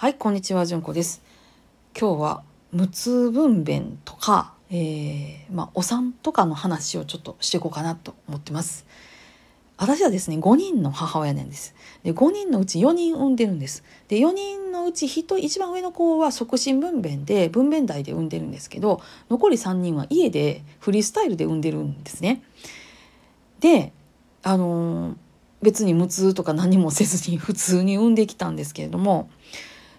[0.00, 1.22] はい、こんにちは、じゅんこです。
[1.98, 8.86] 今日は無痛分娩とか、えーまあ、お産とかの話をちょっとしていこうかなと思ってます。
[9.76, 11.74] 私はですね、5人の母親なんです。
[12.04, 13.82] で、5人のうち4人産んでるんです。
[14.06, 22.44] で、4人のうち1人、一番上の子は促進分娩で、分娩台で産んでるんですけど、残り3人は家でフリースタイルで産んでるんですね。
[23.58, 23.92] で、
[24.44, 25.16] あのー
[25.60, 29.28] 別に無痛とか何もせずに普通に産んできたんですけれども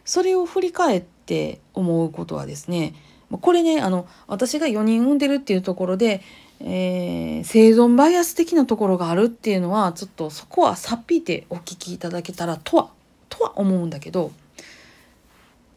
[0.09, 2.95] それを振り返って思うことはですね
[3.29, 6.21] これねあの私が4人産んでるっていうところで、
[6.61, 12.89] えー生存バイアス的なところがあるっていうのはちょっとそこはさっぴいてお聞きいただけたらとは
[13.29, 14.31] とは思うんだけど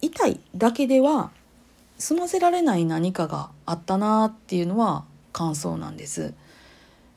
[0.00, 1.30] 痛いだけでは
[1.98, 6.32] 済ませられない何かがあったなっていうのは感想なんです。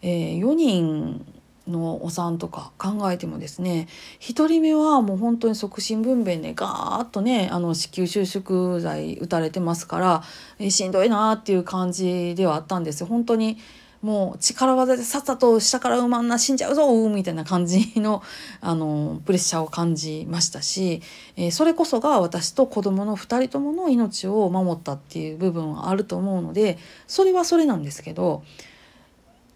[0.02, 1.26] えー4人
[1.68, 3.88] のお産とか考えてもですね
[4.20, 10.24] 1人目はもう本当に促進分娩でガーッとねあの子宮収縮剤打たれてますから、
[10.60, 13.08] えしんどいなっていう感じではあったんですよ。
[13.08, 13.58] 本当に
[14.06, 18.22] もう力技でさっさと下から産まんな死んじゃうぞみたいな感じの
[18.62, 21.02] あのプレッシャーを感じましたし、
[21.36, 26.78] えそれこそが私と子供の2人ともの命を守ったっていう部分はあると思うので
[27.08, 28.44] それはそれなんですけど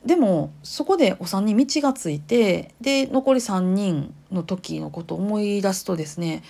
[0.05, 6.43] でもそこでお産に道がついてで残り3人の時のことを思い出すとですね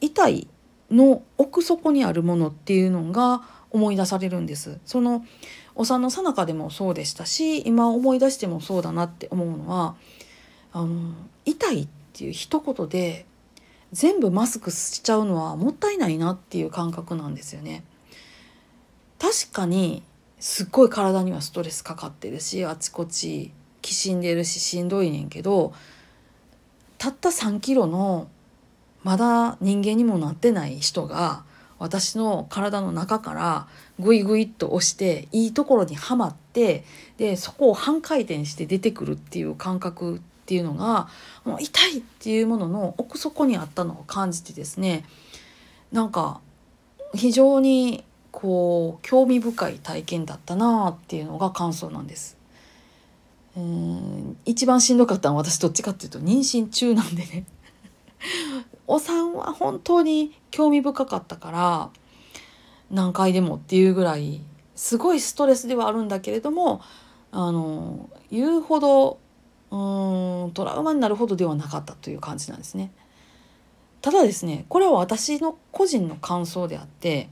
[0.00, 0.48] 痛い
[0.90, 4.78] の奥底にあるものっていうのが思い出されるんです。
[4.86, 5.24] その
[5.74, 9.94] お産の最中でもそうでしたし今思い出してもそうだなって思うのは
[10.72, 11.12] あの
[11.44, 13.26] 痛いっていう一言で
[13.92, 17.84] 全部マスクしちゃうのはもったいないなっていう感覚なんですよね。
[19.18, 20.02] 確かに
[20.40, 25.72] すっごい体にはストレスかかってるしあちこちきしんでるししんどいねんけど
[26.98, 28.28] たった3キロの
[29.02, 31.44] まだ人間にもなってない人が
[31.78, 33.68] 私の体の中から
[34.00, 36.84] グイグイっと押していいところにはまって
[37.16, 41.08] でそこを半回転して出てくるっていう感覚っていうのが
[41.44, 45.04] もう痛いっていうものの奥底にあったのを感じてですね
[45.92, 46.40] なんか
[47.14, 52.36] 非常にこう興味深い体験だったなっていうのが感想なんです。
[53.56, 57.44] うん一番しんどかったのは私どっちかっていうと妊娠中なんでね
[58.86, 61.90] お産は本当に興味深かったから
[62.90, 64.40] 何回でもっていうぐらい
[64.76, 66.80] すごいストレスではあるんだけれども
[67.32, 69.18] あの言うほど
[69.70, 69.76] う
[70.48, 72.92] んトラウマになるほどではなかったという感じなんですね。
[74.00, 77.28] ただですねこれは私の個人の感想であって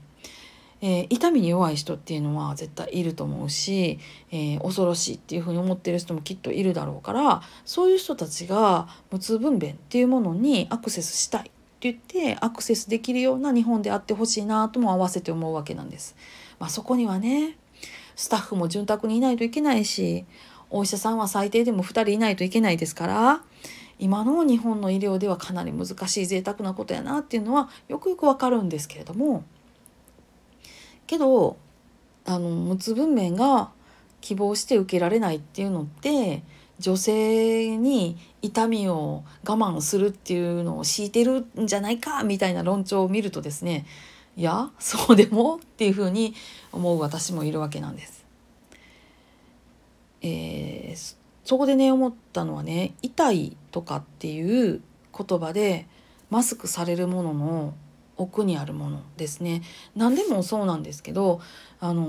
[0.81, 3.99] えー痛みに弱い人っていうのは絶対いると思うし、
[4.31, 11.51] えー恐ろしいっていうふうに思ってる人もきっといるだろうからそういう人たちが無痛分娩っていうものにアクセスしたいって
[11.81, 16.17] 言ってアクセスできるような日本であってほしいなとも合わせて思うわけなんです。
[16.59, 17.57] まあ、そこにはね
[18.17, 20.25] スタッフも潤沢にいないといけないし
[20.71, 23.43] お医者さんは最低でも2人いないといけないですから
[23.99, 29.45] 今の日本の医療ではかなり難しい贅沢なことやなっていうのはよくよくわかるんですけれども。
[31.07, 31.57] けど
[32.25, 33.71] あの無痛分娩が
[34.21, 36.43] 希望して受けられないっていうのって
[36.79, 43.87] 女性に痛みを我慢するっていうのを強いてるんじゃないかみたいな論調を見るとですね
[44.37, 46.35] いやそうでもっていうふうに
[46.73, 48.25] 思う私もいるわけなんです。
[50.23, 54.83] えーそそこでね思ったのはね「痛い」とかっていう
[55.17, 55.87] 言葉で
[56.29, 57.75] マスクされるものの
[58.17, 59.63] 奥にあるものですね。
[59.95, 61.41] 何でもそうなんですけど
[61.81, 62.09] あの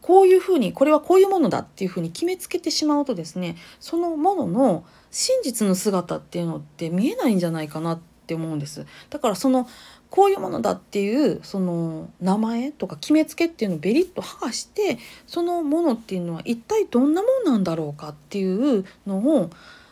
[0.00, 8.86] こういうふうにこれはこういうものだっていうふうに決めつけてしまうとですねそのものの真実の姿っていうのって見えないんじゃないかなって思うんです。
[9.10, 9.68] だからその
[10.08, 19.50] こういうものだっていうその名前とか決めつけっていうのをベリッと剥がしてそのものっていうのは一体どんなもんなんだろうかっていうのを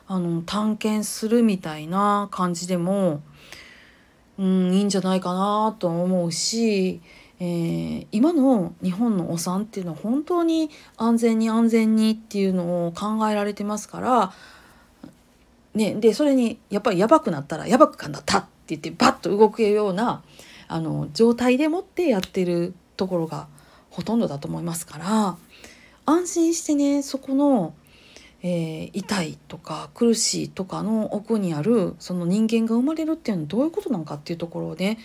[0.08, 3.20] あの探検するみたいな感じでも
[4.38, 7.00] うん、いいんじゃないかなと思うし、
[7.40, 14.32] えー今の日本のお産っていうのは本当に安全に安全にっていうのを考えられてますから、
[15.74, 20.22] ね、でそれにやっぱりやばくなったらやばくなったって言ってバッと動くような
[20.68, 23.46] あの状態でもってやってるところが
[23.90, 25.36] ほとんどだと思いますから
[26.06, 27.74] 安心してねそこの
[28.42, 34.98] えー痛いとか苦しいとかの奥にあるその人間が生まれるっていうのはどういうことなのかっていうところをね、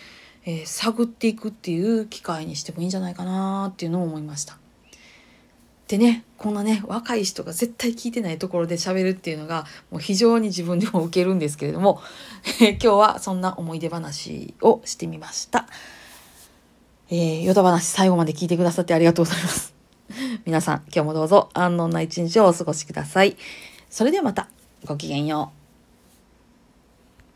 [0.45, 4.57] えー探っていくっていう機会にしてもいいんじゃないかなっていうのを思いました。
[5.83, 12.01] ってねこんなね若い人が絶対聞いてないところで喋るっていうのがもう非常に自分でも受けるんですけれども、
[12.61, 15.67] え 今日はそんな思い出話をしてみました。
[17.09, 19.72] えー、ヨタ話最後まで聞いてくださってありがとうございます。
[20.45, 23.37] 皆さん今日もどうぞ安穏な一日をお過ごしください。
[23.89, 24.49] それではまた
[24.85, 25.62] ごきげんよう。